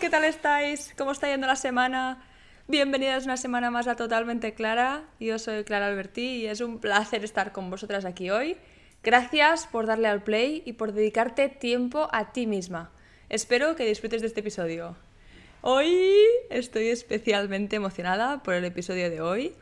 [0.00, 0.94] ¿qué tal estáis?
[0.96, 2.24] ¿Cómo está yendo la semana?
[2.68, 5.04] Bienvenidas una semana más a Totalmente Clara.
[5.20, 8.56] Yo soy Clara Albertí y es un placer estar con vosotras aquí hoy.
[9.02, 12.90] Gracias por darle al play y por dedicarte tiempo a ti misma.
[13.28, 14.96] Espero que disfrutes de este episodio.
[15.60, 15.92] Hoy
[16.48, 19.52] estoy especialmente emocionada por el episodio de hoy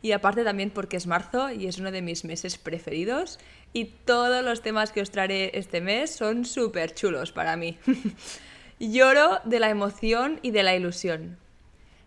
[0.00, 3.40] y aparte también porque es marzo y es uno de mis meses preferidos
[3.72, 7.78] y todos los temas que os traeré este mes son súper chulos para mí.
[8.80, 11.36] Lloro de la emoción y de la ilusión.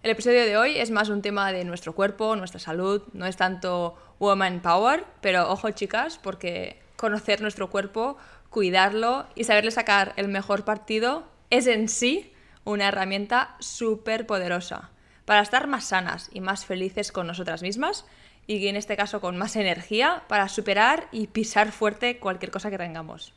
[0.04, 3.36] El episodio de hoy es más un tema de nuestro cuerpo, nuestra salud, no es
[3.36, 8.16] tanto woman power, pero ojo chicas, porque conocer nuestro cuerpo,
[8.50, 12.32] cuidarlo y saberle sacar el mejor partido es en sí
[12.64, 14.92] una herramienta súper poderosa
[15.26, 18.06] para estar más sanas y más felices con nosotras mismas
[18.48, 22.78] y en este caso con más energía para superar y pisar fuerte cualquier cosa que
[22.78, 23.34] tengamos.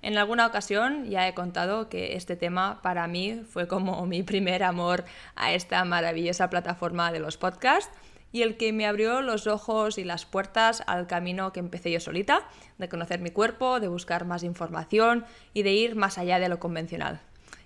[0.00, 4.62] En alguna ocasión ya he contado que este tema para mí fue como mi primer
[4.62, 7.90] amor a esta maravillosa plataforma de los podcasts
[8.30, 11.98] y el que me abrió los ojos y las puertas al camino que empecé yo
[11.98, 12.46] solita,
[12.76, 15.24] de conocer mi cuerpo, de buscar más información
[15.54, 17.20] y de ir más allá de lo convencional.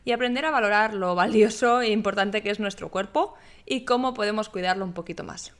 [0.04, 3.34] Y aprender a valorar lo valioso e importante que es nuestro cuerpo
[3.66, 5.52] y cómo podemos cuidarlo un poquito más.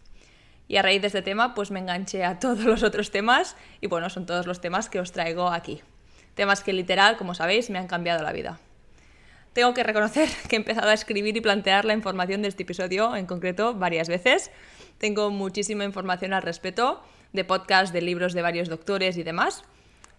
[0.68, 3.88] Y a raíz de este tema, pues me enganché a todos los otros temas y
[3.88, 5.82] bueno, son todos los temas que os traigo aquí.
[6.34, 8.58] Temas que literal, como sabéis, me han cambiado la vida.
[9.52, 13.16] Tengo que reconocer que he empezado a escribir y plantear la información de este episodio
[13.16, 14.50] en concreto varias veces.
[14.98, 19.64] Tengo muchísima información al respecto, de podcasts, de libros de varios doctores y demás.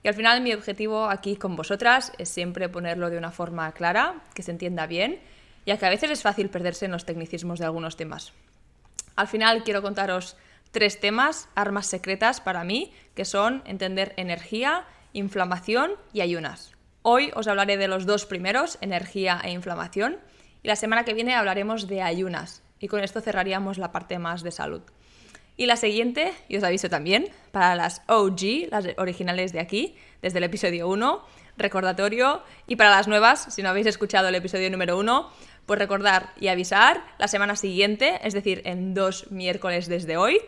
[0.03, 4.21] Y al final mi objetivo aquí con vosotras es siempre ponerlo de una forma clara,
[4.33, 5.19] que se entienda bien,
[5.65, 8.33] ya que a veces es fácil perderse en los tecnicismos de algunos temas.
[9.15, 10.35] Al final quiero contaros
[10.71, 16.73] tres temas, armas secretas para mí, que son entender energía, inflamación y ayunas.
[17.03, 20.17] Hoy os hablaré de los dos primeros, energía e inflamación,
[20.61, 24.43] y la semana que viene hablaremos de ayunas, y con esto cerraríamos la parte más
[24.43, 24.81] de salud.
[25.55, 30.39] Y la siguiente, y os aviso también, para las OG, las originales de aquí, desde
[30.39, 31.23] el episodio 1,
[31.57, 35.29] recordatorio, y para las nuevas, si no habéis escuchado el episodio número 1,
[35.67, 40.39] pues recordar y avisar, la semana siguiente, es decir, en dos miércoles desde hoy,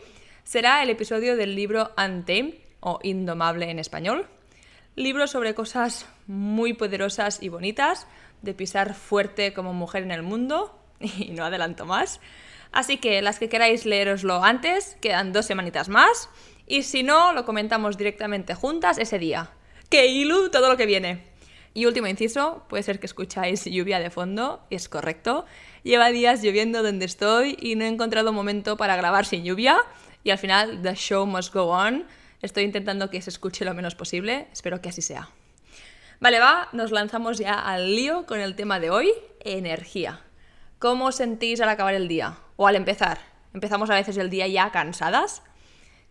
[0.43, 4.27] será el episodio del libro Untamed, o Indomable en español,
[4.95, 8.07] Libros sobre cosas muy poderosas y bonitas,
[8.41, 12.21] de pisar fuerte como mujer en el mundo, y no adelanto más.
[12.71, 16.29] Así que las que queráis leeroslo antes, quedan dos semanitas más,
[16.65, 19.51] y si no, lo comentamos directamente juntas ese día.
[19.89, 21.23] ¡Que ilu todo lo que viene!
[21.73, 25.45] Y último inciso, puede ser que escucháis lluvia de fondo, es correcto.
[25.83, 29.77] Lleva días lloviendo donde estoy y no he encontrado momento para grabar sin lluvia,
[30.23, 32.05] y al final, the show must go on
[32.41, 35.29] Estoy intentando que se escuche lo menos posible, espero que así sea.
[36.19, 40.21] Vale, va, nos lanzamos ya al lío con el tema de hoy, energía.
[40.79, 42.37] ¿Cómo sentís al acabar el día?
[42.55, 43.19] O al empezar.
[43.53, 45.41] ¿Empezamos a veces el día ya cansadas?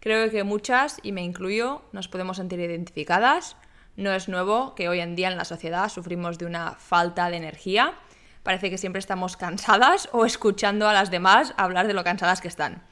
[0.01, 3.57] Creo que muchas, y me incluyo, nos podemos sentir identificadas.
[3.97, 7.37] No es nuevo que hoy en día en la sociedad sufrimos de una falta de
[7.37, 7.95] energía.
[8.43, 12.49] Parece que siempre estamos cansadas o escuchando a las demás hablar de lo cansadas que
[12.49, 12.83] están.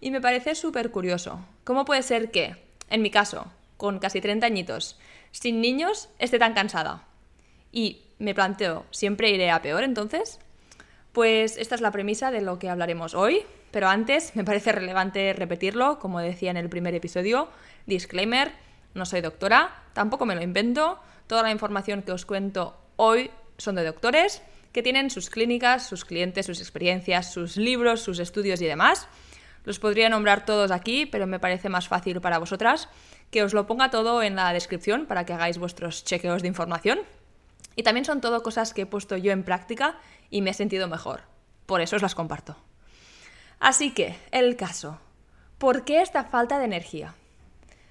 [0.00, 1.44] Y me parece súper curioso.
[1.64, 4.98] ¿Cómo puede ser que en mi caso, con casi 30 añitos,
[5.30, 7.04] sin niños, esté tan cansada.
[7.72, 10.40] Y me planteo, ¿siempre iré a peor entonces?
[11.12, 15.32] Pues esta es la premisa de lo que hablaremos hoy, pero antes me parece relevante
[15.32, 17.48] repetirlo, como decía en el primer episodio,
[17.86, 18.52] disclaimer,
[18.94, 23.74] no soy doctora, tampoco me lo invento, toda la información que os cuento hoy son
[23.74, 28.66] de doctores, que tienen sus clínicas, sus clientes, sus experiencias, sus libros, sus estudios y
[28.66, 29.08] demás.
[29.64, 32.88] Los podría nombrar todos aquí, pero me parece más fácil para vosotras
[33.30, 37.00] que os lo ponga todo en la descripción para que hagáis vuestros chequeos de información.
[37.76, 39.98] Y también son todo cosas que he puesto yo en práctica
[40.30, 41.22] y me he sentido mejor.
[41.66, 42.56] Por eso os las comparto.
[43.60, 44.98] Así que, el caso.
[45.58, 47.14] ¿Por qué esta falta de energía?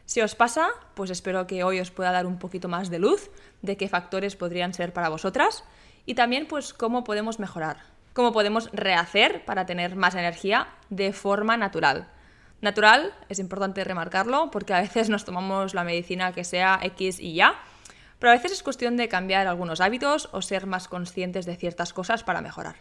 [0.06, 3.30] Si os pasa, pues espero que hoy os pueda dar un poquito más de luz
[3.62, 5.64] de qué factores podrían ser para vosotras
[6.06, 11.56] y también pues cómo podemos mejorar cómo podemos rehacer para tener más energía de forma
[11.56, 12.08] natural.
[12.62, 17.36] Natural, es importante remarcarlo, porque a veces nos tomamos la medicina que sea X y
[17.36, 17.60] ya,
[18.18, 21.94] pero a veces es cuestión de cambiar algunos hábitos o ser más conscientes de ciertas
[21.94, 22.78] cosas para mejorar.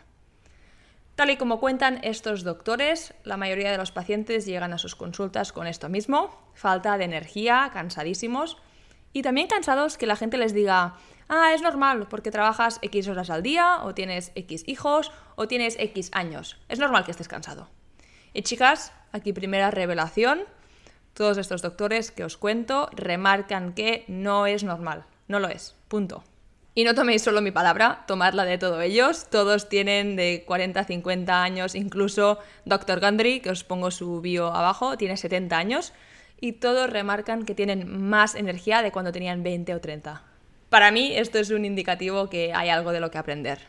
[1.16, 5.52] Tal y como cuentan estos doctores, la mayoría de los pacientes llegan a sus consultas
[5.52, 8.56] con esto mismo, falta de energía, cansadísimos,
[9.12, 10.94] y también cansados que la gente les diga,
[11.28, 15.76] ah, es normal porque trabajas X horas al día, o tienes X hijos, o tienes
[15.78, 16.58] X años.
[16.68, 17.68] Es normal que estés cansado.
[18.32, 20.40] Y chicas, aquí primera revelación.
[21.14, 25.06] Todos estos doctores que os cuento remarcan que no es normal.
[25.28, 25.74] No lo es.
[25.88, 26.22] Punto.
[26.74, 29.28] Y no toméis solo mi palabra, tomadla de todos ellos.
[29.30, 33.00] Todos tienen de 40 a 50 años, incluso Dr.
[33.00, 35.94] Gundry, que os pongo su bio abajo, tiene 70 años.
[36.40, 40.22] Y todos remarcan que tienen más energía de cuando tenían 20 o 30.
[40.68, 43.60] Para mí esto es un indicativo que hay algo de lo que aprender.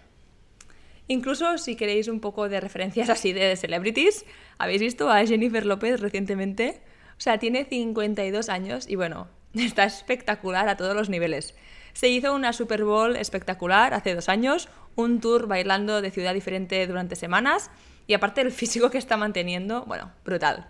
[1.08, 4.26] Incluso si queréis un poco de referencias así de celebrities,
[4.58, 6.82] ¿habéis visto a Jennifer López recientemente?
[7.18, 11.56] O sea, tiene 52 años y bueno, está espectacular a todos los niveles.
[11.94, 16.86] Se hizo una Super Bowl espectacular hace dos años, un tour bailando de ciudad diferente
[16.86, 17.72] durante semanas
[18.06, 20.68] y aparte el físico que está manteniendo, bueno, brutal.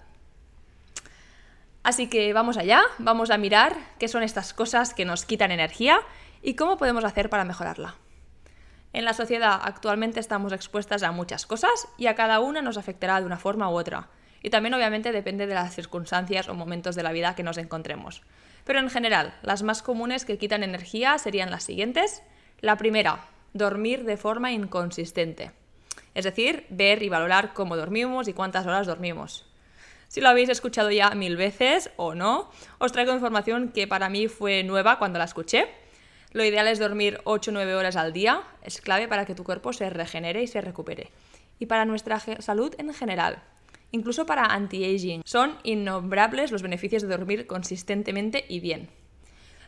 [1.87, 6.01] Así que vamos allá, vamos a mirar qué son estas cosas que nos quitan energía
[6.41, 7.95] y cómo podemos hacer para mejorarla.
[8.91, 13.21] En la sociedad actualmente estamos expuestas a muchas cosas y a cada una nos afectará
[13.21, 14.09] de una forma u otra.
[14.43, 18.21] Y también obviamente depende de las circunstancias o momentos de la vida que nos encontremos.
[18.65, 22.21] Pero en general, las más comunes que quitan energía serían las siguientes.
[22.59, 25.53] La primera, dormir de forma inconsistente.
[26.15, 29.46] Es decir, ver y valorar cómo dormimos y cuántas horas dormimos.
[30.07, 32.49] Si lo habéis escuchado ya mil veces o no,
[32.79, 35.67] os traigo información que para mí fue nueva cuando la escuché.
[36.31, 39.43] Lo ideal es dormir 8 o 9 horas al día, es clave para que tu
[39.43, 41.11] cuerpo se regenere y se recupere.
[41.59, 43.43] Y para nuestra salud en general,
[43.91, 45.23] incluso para anti-aging.
[45.25, 48.89] Son innombrables los beneficios de dormir consistentemente y bien.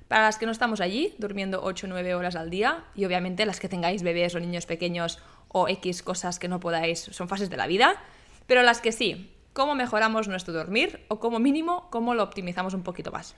[0.07, 3.45] Para las que no estamos allí, durmiendo 8 o 9 horas al día, y obviamente
[3.45, 5.19] las que tengáis bebés o niños pequeños
[5.49, 8.01] o X cosas que no podáis, son fases de la vida,
[8.47, 12.83] pero las que sí, ¿cómo mejoramos nuestro dormir o como mínimo cómo lo optimizamos un
[12.83, 13.35] poquito más?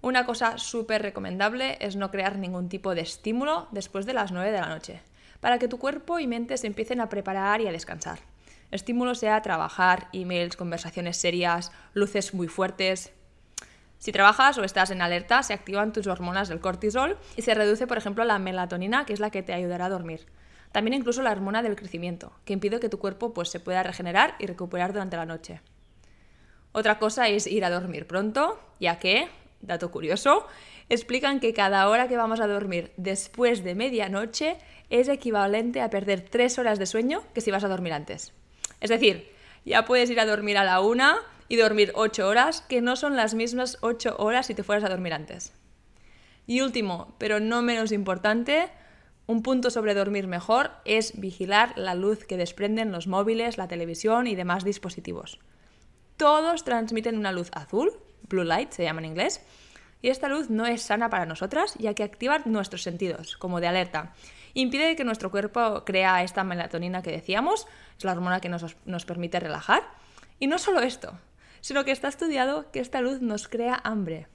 [0.00, 4.52] Una cosa súper recomendable es no crear ningún tipo de estímulo después de las 9
[4.52, 5.00] de la noche,
[5.40, 8.18] para que tu cuerpo y mente se empiecen a preparar y a descansar.
[8.70, 13.12] Estímulo sea trabajar, emails, conversaciones serias, luces muy fuertes.
[13.98, 17.86] Si trabajas o estás en alerta, se activan tus hormonas del cortisol y se reduce,
[17.86, 20.26] por ejemplo, la melatonina, que es la que te ayudará a dormir.
[20.74, 24.34] También incluso la hormona del crecimiento, que impide que tu cuerpo pues, se pueda regenerar
[24.40, 25.60] y recuperar durante la noche.
[26.72, 29.28] Otra cosa es ir a dormir pronto, ya que,
[29.60, 30.48] dato curioso,
[30.88, 34.56] explican que cada hora que vamos a dormir después de medianoche
[34.90, 38.32] es equivalente a perder tres horas de sueño que si vas a dormir antes.
[38.80, 39.30] Es decir,
[39.64, 41.18] ya puedes ir a dormir a la una
[41.48, 44.88] y dormir ocho horas, que no son las mismas ocho horas si te fueras a
[44.88, 45.52] dormir antes.
[46.48, 48.70] Y último, pero no menos importante,
[49.26, 54.26] un punto sobre dormir mejor es vigilar la luz que desprenden los móviles, la televisión
[54.26, 55.38] y demás dispositivos.
[56.16, 57.92] Todos transmiten una luz azul,
[58.28, 59.40] blue light se llama en inglés,
[60.02, 63.68] y esta luz no es sana para nosotras ya que activa nuestros sentidos, como de
[63.68, 64.12] alerta,
[64.52, 67.66] impide que nuestro cuerpo crea esta melatonina que decíamos,
[67.96, 69.82] es la hormona que nos, nos permite relajar.
[70.38, 71.18] Y no solo esto,
[71.62, 74.28] sino que está estudiado que esta luz nos crea hambre.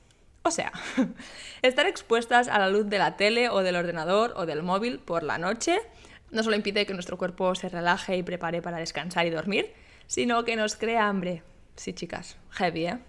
[0.43, 0.71] O sea,
[1.61, 5.23] estar expuestas a la luz de la tele o del ordenador o del móvil por
[5.23, 5.79] la noche
[6.31, 9.73] no solo impide que nuestro cuerpo se relaje y prepare para descansar y dormir,
[10.07, 11.43] sino que nos crea hambre.
[11.75, 12.99] Sí, chicas, heavy, ¿eh?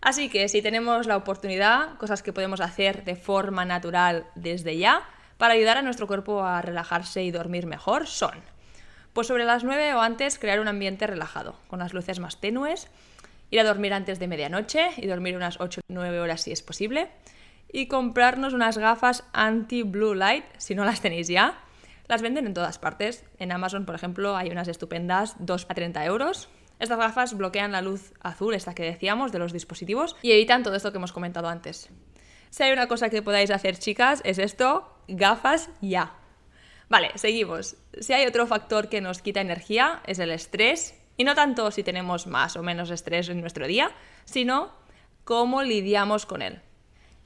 [0.00, 5.02] Así que si tenemos la oportunidad, cosas que podemos hacer de forma natural desde ya,
[5.38, 8.34] para ayudar a nuestro cuerpo a relajarse y dormir mejor son,
[9.12, 12.88] pues sobre las 9 o antes crear un ambiente relajado, con las luces más tenues,
[13.50, 16.62] ir a dormir antes de medianoche y dormir unas 8 o 9 horas si es
[16.62, 17.08] posible,
[17.72, 21.58] y comprarnos unas gafas anti-blue light, si no las tenéis ya.
[22.08, 23.24] Las venden en todas partes.
[23.38, 26.48] En Amazon, por ejemplo, hay unas estupendas, 2 a 30 euros.
[26.78, 30.76] Estas gafas bloquean la luz azul, esta que decíamos, de los dispositivos y evitan todo
[30.76, 31.90] esto que hemos comentado antes.
[32.50, 36.14] Si hay una cosa que podáis hacer, chicas, es esto, gafas ya.
[36.88, 37.76] Vale, seguimos.
[38.00, 40.94] Si hay otro factor que nos quita energía, es el estrés.
[41.16, 43.90] Y no tanto si tenemos más o menos estrés en nuestro día,
[44.24, 44.70] sino
[45.24, 46.60] cómo lidiamos con él.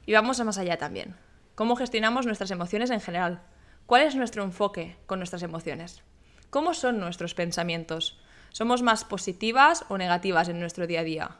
[0.07, 1.17] Y vamos a más allá también.
[1.55, 3.43] ¿Cómo gestionamos nuestras emociones en general?
[3.87, 6.03] ¿Cuál es nuestro enfoque con nuestras emociones?
[6.51, 8.21] ¿Cómo son nuestros pensamientos?
[8.51, 11.37] ¿Somos más positivas o negativas en nuestro día a día?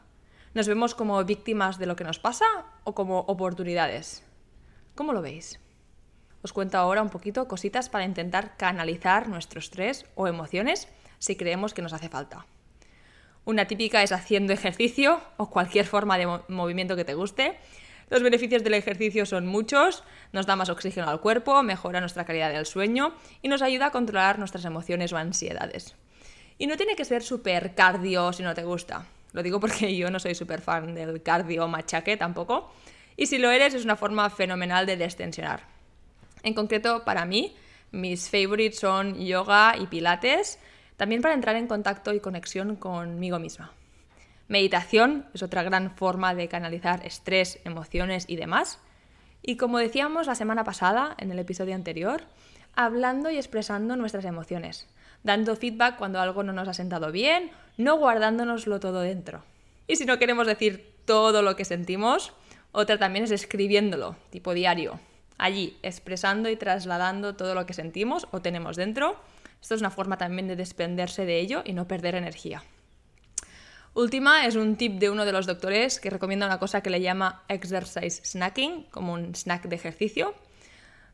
[0.53, 2.45] ¿Nos vemos como víctimas de lo que nos pasa
[2.83, 4.23] o como oportunidades?
[4.95, 5.59] ¿Cómo lo veis?
[6.43, 10.87] Os cuento ahora un poquito cositas para intentar canalizar nuestro estrés o emociones
[11.21, 12.47] si creemos que nos hace falta.
[13.45, 17.57] Una típica es haciendo ejercicio o cualquier forma de movimiento que te guste.
[18.09, 22.51] Los beneficios del ejercicio son muchos, nos da más oxígeno al cuerpo, mejora nuestra calidad
[22.51, 25.95] del sueño y nos ayuda a controlar nuestras emociones o ansiedades.
[26.57, 29.05] Y no tiene que ser súper cardio si no te gusta.
[29.31, 32.73] Lo digo porque yo no soy súper fan del cardio machaque tampoco.
[33.15, 35.67] Y si lo eres, es una forma fenomenal de destensionar.
[36.41, 37.55] En concreto, para mí,
[37.91, 40.59] mis favorites son yoga y pilates,
[41.01, 43.71] también para entrar en contacto y conexión conmigo misma.
[44.47, 48.77] Meditación es otra gran forma de canalizar estrés, emociones y demás.
[49.41, 52.21] Y como decíamos la semana pasada, en el episodio anterior,
[52.75, 54.87] hablando y expresando nuestras emociones,
[55.23, 59.43] dando feedback cuando algo no nos ha sentado bien, no guardándonoslo todo dentro.
[59.87, 62.31] Y si no queremos decir todo lo que sentimos,
[62.73, 64.99] otra también es escribiéndolo, tipo diario,
[65.39, 69.19] allí, expresando y trasladando todo lo que sentimos o tenemos dentro.
[69.61, 72.63] Esto es una forma también de desprenderse de ello y no perder energía.
[73.93, 77.01] Última es un tip de uno de los doctores que recomienda una cosa que le
[77.01, 80.33] llama exercise snacking, como un snack de ejercicio,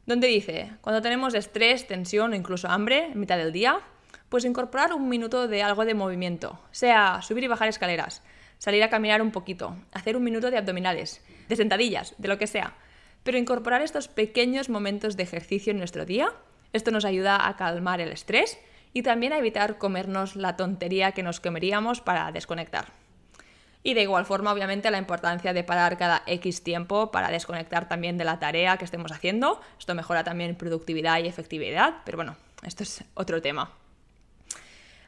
[0.05, 3.79] donde dice, cuando tenemos estrés, tensión o incluso hambre en mitad del día,
[4.29, 8.21] pues incorporar un minuto de algo de movimiento, sea subir y bajar escaleras,
[8.57, 12.47] salir a caminar un poquito, hacer un minuto de abdominales, de sentadillas, de lo que
[12.47, 12.75] sea.
[13.23, 16.31] Pero incorporar estos pequeños momentos de ejercicio en nuestro día,
[16.77, 18.57] esto nos ayuda a calmar el estrés
[18.93, 22.93] y también a evitar comernos la tontería que nos comeríamos para desconectar.
[23.83, 28.17] Y de igual forma, obviamente, la importancia de parar cada X tiempo para desconectar también
[28.17, 29.61] de la tarea que estemos haciendo.
[29.79, 33.71] Esto mejora también productividad y efectividad, pero bueno, esto es otro tema.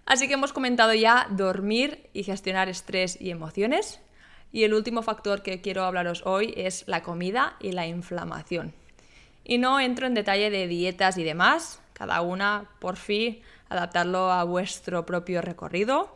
[0.05, 3.99] Así que hemos comentado ya dormir y gestionar estrés y emociones.
[4.51, 8.73] Y el último factor que quiero hablaros hoy es la comida y la inflamación.
[9.49, 14.43] Y no entro en detalle de dietas y demás, cada una, por fin, adaptarlo a
[14.43, 16.15] vuestro propio recorrido.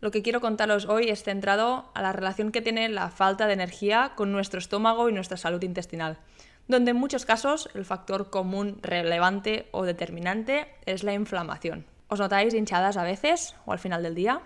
[0.00, 3.52] Lo que quiero contaros hoy es centrado a la relación que tiene la falta de
[3.52, 6.18] energía con nuestro estómago y nuestra salud intestinal,
[6.66, 11.86] donde en muchos casos el factor común relevante o determinante es la inflamación.
[12.08, 14.40] ¿Os notáis hinchadas a veces o al final del día?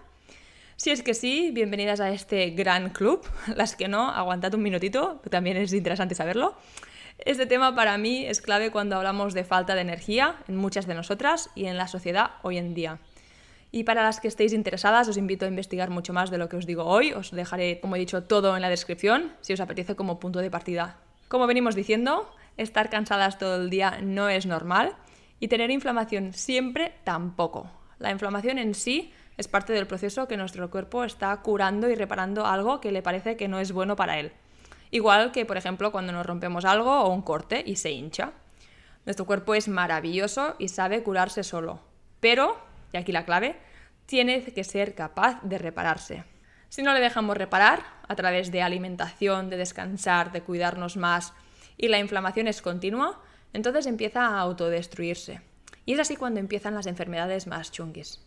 [0.76, 3.26] Si es que sí, bienvenidas a este gran club.
[3.56, 6.56] Las que no, aguantad un minutito, también es interesante saberlo.
[7.28, 10.94] Este tema para mí es clave cuando hablamos de falta de energía en muchas de
[10.94, 13.00] nosotras y en la sociedad hoy en día.
[13.70, 16.56] Y para las que estéis interesadas, os invito a investigar mucho más de lo que
[16.56, 17.12] os digo hoy.
[17.12, 20.50] Os dejaré, como he dicho, todo en la descripción, si os apetece como punto de
[20.50, 20.96] partida.
[21.28, 24.96] Como venimos diciendo, estar cansadas todo el día no es normal
[25.38, 27.70] y tener inflamación siempre tampoco.
[27.98, 32.46] La inflamación en sí es parte del proceso que nuestro cuerpo está curando y reparando
[32.46, 34.32] algo que le parece que no es bueno para él.
[34.90, 38.32] Igual que, por ejemplo, cuando nos rompemos algo o un corte y se hincha.
[39.04, 41.80] Nuestro cuerpo es maravilloso y sabe curarse solo.
[42.20, 42.58] Pero,
[42.92, 43.56] y aquí la clave,
[44.06, 46.24] tiene que ser capaz de repararse.
[46.68, 51.32] Si no le dejamos reparar, a través de alimentación, de descansar, de cuidarnos más,
[51.76, 53.20] y la inflamación es continua,
[53.52, 55.40] entonces empieza a autodestruirse.
[55.86, 58.20] Y es así cuando empiezan las enfermedades más chunguis.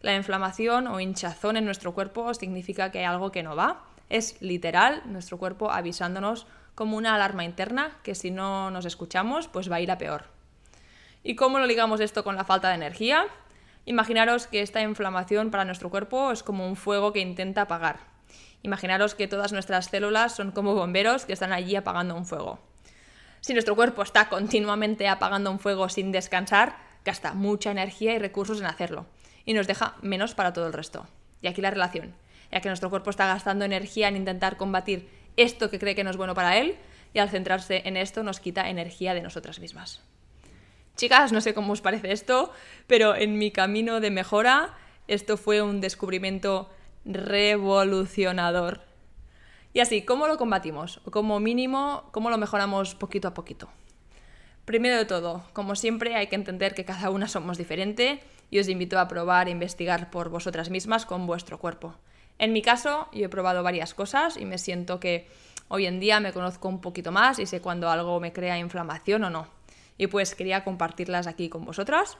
[0.00, 3.84] La inflamación o hinchazón en nuestro cuerpo significa que hay algo que no va.
[4.10, 9.70] Es literal nuestro cuerpo avisándonos como una alarma interna que si no nos escuchamos pues
[9.70, 10.24] va a ir a peor.
[11.22, 13.26] ¿Y cómo lo ligamos esto con la falta de energía?
[13.84, 18.00] Imaginaros que esta inflamación para nuestro cuerpo es como un fuego que intenta apagar.
[18.62, 22.58] Imaginaros que todas nuestras células son como bomberos que están allí apagando un fuego.
[23.40, 28.60] Si nuestro cuerpo está continuamente apagando un fuego sin descansar, gasta mucha energía y recursos
[28.60, 29.06] en hacerlo
[29.44, 31.06] y nos deja menos para todo el resto.
[31.40, 32.14] Y aquí la relación,
[32.50, 36.10] ya que nuestro cuerpo está gastando energía en intentar combatir esto que cree que no
[36.10, 36.76] es bueno para él
[37.14, 40.02] y al centrarse en esto nos quita energía de nosotras mismas.
[40.96, 42.52] Chicas, no sé cómo os parece esto,
[42.86, 44.74] pero en mi camino de mejora
[45.08, 46.68] esto fue un descubrimiento
[47.04, 48.82] revolucionador.
[49.72, 51.00] Y así, ¿cómo lo combatimos?
[51.04, 53.68] O como mínimo, ¿cómo lo mejoramos poquito a poquito?
[54.64, 58.68] Primero de todo, como siempre, hay que entender que cada una somos diferente y os
[58.68, 61.96] invito a probar e investigar por vosotras mismas con vuestro cuerpo.
[62.40, 65.28] En mi caso, yo he probado varias cosas y me siento que
[65.68, 69.24] hoy en día me conozco un poquito más y sé cuando algo me crea inflamación
[69.24, 69.46] o no.
[69.98, 72.16] Y pues quería compartirlas aquí con vosotras,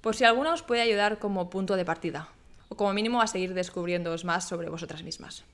[0.00, 2.28] por si alguna os puede ayudar como punto de partida,
[2.68, 5.44] o como mínimo a seguir descubriéndoos más sobre vosotras mismas.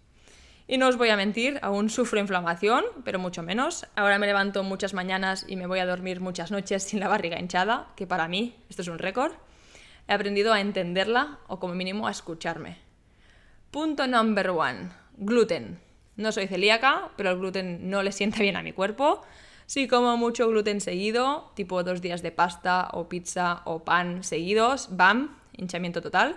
[0.68, 3.86] Y no os voy a mentir, aún sufro inflamación, pero mucho menos.
[3.96, 7.40] Ahora me levanto muchas mañanas y me voy a dormir muchas noches sin la barriga
[7.40, 9.32] hinchada, que para mí esto es un récord
[10.08, 12.81] he aprendido a entenderla o como mínimo a escucharme.
[13.72, 15.80] Punto number one, gluten.
[16.16, 19.22] No soy celíaca, pero el gluten no le sienta bien a mi cuerpo.
[19.64, 24.94] Si como mucho gluten seguido, tipo dos días de pasta o pizza o pan seguidos,
[24.94, 25.38] ¡bam!
[25.56, 26.36] Hinchamiento total.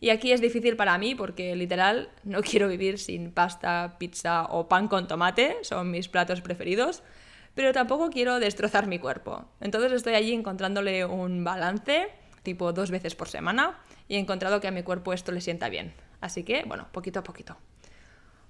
[0.00, 4.68] Y aquí es difícil para mí porque literal no quiero vivir sin pasta, pizza o
[4.68, 7.04] pan con tomate, son mis platos preferidos,
[7.54, 9.44] pero tampoco quiero destrozar mi cuerpo.
[9.60, 12.08] Entonces estoy allí encontrándole un balance
[12.42, 15.68] tipo dos veces por semana y he encontrado que a mi cuerpo esto le sienta
[15.68, 15.94] bien.
[16.20, 17.56] Así que, bueno, poquito a poquito.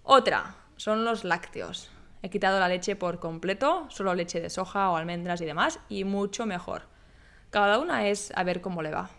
[0.02, 1.90] Otra son los lácteos.
[2.22, 6.04] He quitado la leche por completo, solo leche de soja o almendras y demás, y
[6.04, 6.82] mucho mejor.
[7.50, 9.10] Cada una es a ver cómo le va.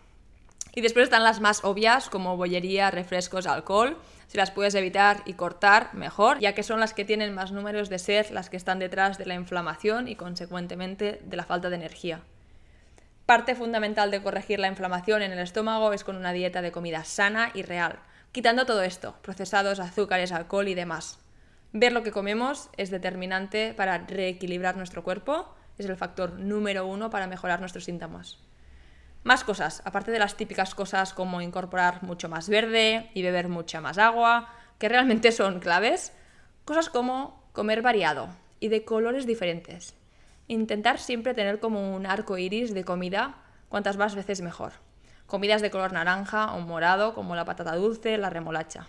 [0.74, 3.96] Y después están las más obvias, como bollería, refrescos, alcohol.
[4.28, 7.88] Si las puedes evitar y cortar, mejor, ya que son las que tienen más números
[7.88, 11.76] de ser las que están detrás de la inflamación y consecuentemente de la falta de
[11.76, 12.20] energía.
[13.26, 17.04] Parte fundamental de corregir la inflamación en el estómago es con una dieta de comida
[17.04, 17.98] sana y real,
[18.32, 21.18] quitando todo esto, procesados, azúcares, alcohol y demás.
[21.72, 27.10] Ver lo que comemos es determinante para reequilibrar nuestro cuerpo, es el factor número uno
[27.10, 28.38] para mejorar nuestros síntomas.
[29.22, 33.80] Más cosas, aparte de las típicas cosas como incorporar mucho más verde y beber mucha
[33.80, 36.12] más agua, que realmente son claves,
[36.64, 38.28] cosas como comer variado
[38.60, 39.94] y de colores diferentes.
[40.48, 43.36] Intentar siempre tener como un arco iris de comida,
[43.68, 44.72] cuantas más veces mejor.
[45.30, 48.88] Comidas de color naranja o morado, como la patata dulce, la remolacha.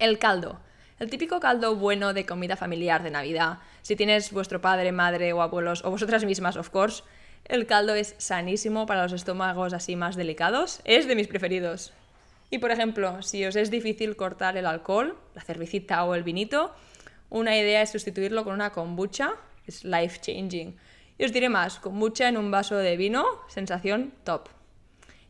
[0.00, 0.58] El caldo.
[0.98, 3.58] El típico caldo bueno de comida familiar de Navidad.
[3.82, 7.04] Si tienes vuestro padre, madre o abuelos, o vosotras mismas, of course,
[7.44, 10.80] el caldo es sanísimo para los estómagos así más delicados.
[10.82, 11.92] Es de mis preferidos.
[12.50, 16.74] Y por ejemplo, si os es difícil cortar el alcohol, la cervecita o el vinito,
[17.30, 19.34] una idea es sustituirlo con una kombucha.
[19.68, 20.76] Es life changing.
[21.16, 24.48] Y os diré más, kombucha en un vaso de vino, sensación top.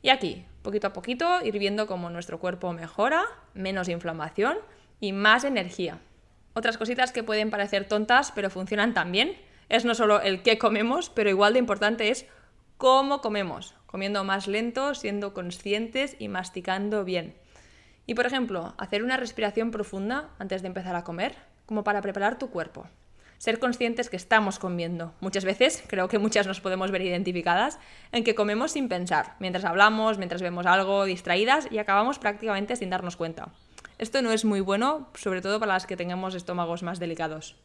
[0.04, 4.58] Y aquí, poquito a poquito, ir viendo cómo nuestro cuerpo mejora, menos inflamación
[5.00, 5.98] y más energía.
[6.52, 9.34] Otras cositas que pueden parecer tontas, pero funcionan también
[9.70, 12.26] es no solo el qué comemos, pero igual de importante es
[12.76, 17.34] cómo comemos, comiendo más lento, siendo conscientes y masticando bien.
[18.04, 21.34] Y por ejemplo, hacer una respiración profunda antes de empezar a comer,
[21.64, 22.86] como para preparar tu cuerpo.
[23.44, 25.12] Ser conscientes que estamos comiendo.
[25.20, 27.78] Muchas veces, creo que muchas nos podemos ver identificadas,
[28.10, 32.88] en que comemos sin pensar, mientras hablamos, mientras vemos algo, distraídas y acabamos prácticamente sin
[32.88, 33.50] darnos cuenta.
[33.98, 37.56] Esto no es muy bueno, sobre todo para las que tengamos estómagos más delicados.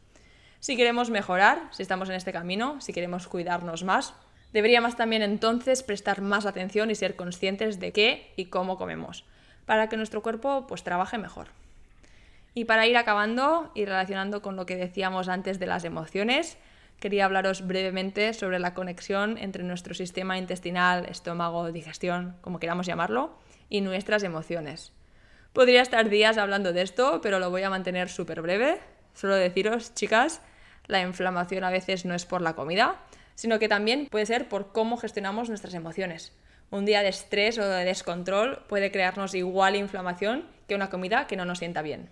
[0.58, 4.12] Si queremos mejorar, si estamos en este camino, si queremos cuidarnos más,
[4.52, 9.24] deberíamos también entonces prestar más atención y ser conscientes de qué y cómo comemos,
[9.64, 11.58] para que nuestro cuerpo pues trabaje mejor.
[12.54, 16.58] Y para ir acabando y relacionando con lo que decíamos antes de las emociones,
[16.98, 23.38] quería hablaros brevemente sobre la conexión entre nuestro sistema intestinal, estómago, digestión, como queramos llamarlo,
[23.68, 24.92] y nuestras emociones.
[25.52, 28.80] Podría estar días hablando de esto, pero lo voy a mantener súper breve.
[29.14, 30.42] Solo deciros, chicas,
[30.86, 32.96] la inflamación a veces no es por la comida,
[33.34, 36.32] sino que también puede ser por cómo gestionamos nuestras emociones.
[36.70, 41.36] Un día de estrés o de descontrol puede crearnos igual inflamación que una comida que
[41.36, 42.10] no nos sienta bien.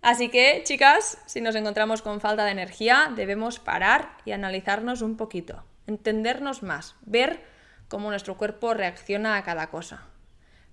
[0.00, 5.16] Así que, chicas, si nos encontramos con falta de energía, debemos parar y analizarnos un
[5.16, 7.42] poquito, entendernos más, ver
[7.88, 10.04] cómo nuestro cuerpo reacciona a cada cosa.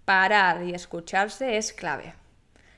[0.06, 2.14] Parar y escucharse es clave.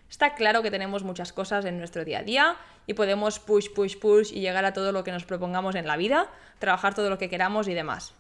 [0.10, 2.56] Está claro que tenemos muchas cosas en nuestro día a día
[2.86, 5.98] y podemos push, push, push y llegar a todo lo que nos propongamos en la
[5.98, 6.30] vida,
[6.60, 8.14] trabajar todo lo que queramos y demás.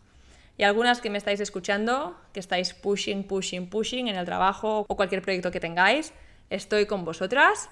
[0.57, 4.95] Y algunas que me estáis escuchando, que estáis pushing, pushing, pushing en el trabajo o
[4.97, 6.11] cualquier proyecto que tengáis,
[6.49, 7.69] estoy con vosotras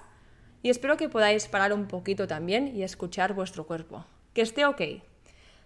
[0.62, 4.04] y espero que podáis parar un poquito también y escuchar vuestro cuerpo.
[4.34, 4.82] Que esté ok.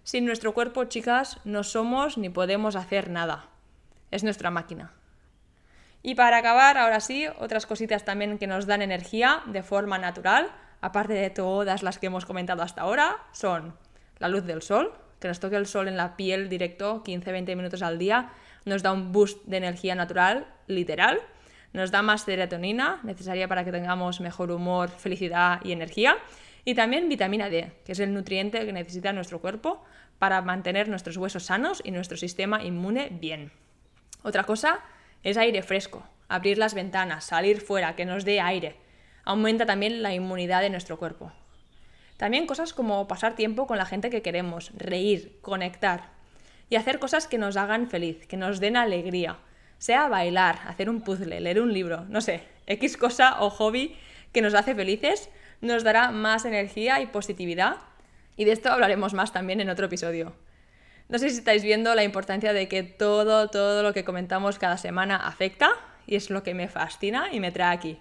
[0.03, 3.47] Sin nuestro cuerpo, chicas, no somos ni podemos hacer nada.
[4.09, 4.91] Es nuestra máquina.
[6.03, 10.51] Y para acabar, ahora sí, otras cositas también que nos dan energía de forma natural,
[10.81, 13.75] aparte de todas las que hemos comentado hasta ahora, son
[14.17, 17.83] la luz del sol, que nos toque el sol en la piel directo 15-20 minutos
[17.83, 18.31] al día,
[18.65, 21.21] nos da un boost de energía natural, literal,
[21.73, 26.17] nos da más serotonina, necesaria para que tengamos mejor humor, felicidad y energía,
[26.65, 29.83] y también vitamina D, que es el nutriente que necesita nuestro cuerpo
[30.19, 33.51] para mantener nuestros huesos sanos y nuestro sistema inmune bien.
[34.23, 34.79] Otra cosa
[35.23, 38.75] es aire fresco, abrir las ventanas, salir fuera, que nos dé aire.
[39.23, 41.31] Aumenta también la inmunidad de nuestro cuerpo.
[42.17, 46.11] También cosas como pasar tiempo con la gente que queremos, reír, conectar
[46.69, 49.39] y hacer cosas que nos hagan feliz, que nos den alegría.
[49.81, 53.97] Sea bailar, hacer un puzzle, leer un libro, no sé, X cosa o hobby
[54.31, 57.77] que nos hace felices, nos dará más energía y positividad.
[58.37, 60.33] Y de esto hablaremos más también en otro episodio.
[61.09, 64.77] No sé si estáis viendo la importancia de que todo, todo lo que comentamos cada
[64.77, 65.71] semana afecta
[66.05, 67.97] y es lo que me fascina y me trae aquí.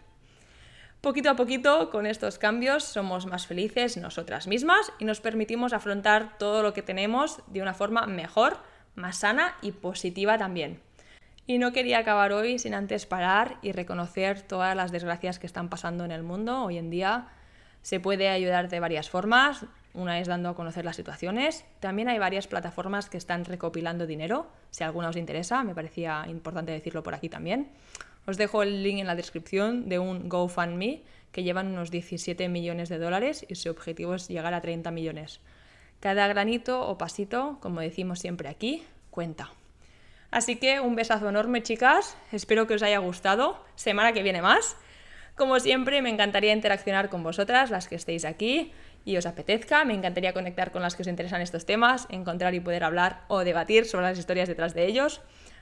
[1.01, 6.37] Poquito a poquito, con estos cambios, somos más felices nosotras mismas y nos permitimos afrontar
[6.37, 8.59] todo lo que tenemos de una forma mejor,
[8.97, 10.83] más sana y positiva también.
[11.51, 15.69] Y no quería acabar hoy sin antes parar y reconocer todas las desgracias que están
[15.69, 17.27] pasando en el mundo hoy en día.
[17.83, 21.65] Se puede ayudar de varias formas, una es dando a conocer las situaciones.
[21.81, 24.47] También hay varias plataformas que están recopilando dinero.
[24.71, 27.67] Si alguna os interesa, me parecía importante decirlo por aquí también.
[28.29, 32.89] Os dejo el link en la descripción de un GoFundMe que llevan unos 17 millones
[32.89, 35.41] de dólares y su objetivo es llegar a 30 millones.
[35.99, 39.51] Cada granito o pasito, como decimos siempre aquí, cuenta.
[40.31, 42.17] Así que un besazo enorme, chicas.
[42.33, 43.65] Espero que os haya gustado.
[43.75, 44.77] Semana que viene más.
[45.37, 48.73] Como siempre, me encantaría interaccionar con vosotras, las que estéis aquí
[49.05, 49.85] y os apetezca.
[49.85, 53.41] Me encantaría conectar con las que os interesan estos temas, encontrar y poder hablar o
[53.41, 55.21] debatir sobre las historias detrás de ellos.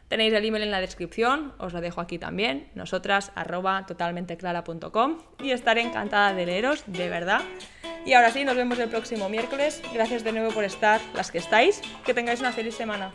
[0.09, 5.51] Tenéis el email en la descripción, os lo dejo aquí también, nosotras arroba totalmenteclara.com y
[5.51, 7.43] estaré encantada de leeros, de verdad.
[8.07, 9.83] Y ahora sí, nos vemos el próximo miércoles.
[9.93, 11.83] Gracias de nuevo por estar, las que estáis.
[12.07, 13.13] Que tengáis una feliz semana.